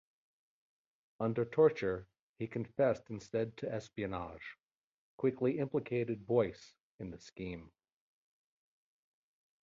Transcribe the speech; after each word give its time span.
Under 1.19 1.45
torture 1.45 2.07
he 2.39 2.47
confessed 2.47 3.03
instead 3.11 3.55
to 3.57 3.71
espionage, 3.71 4.57
quickly 5.17 5.59
implicating 5.59 6.23
Boyce 6.23 6.73
in 6.99 7.11
the 7.11 7.19
scheme. 7.19 7.71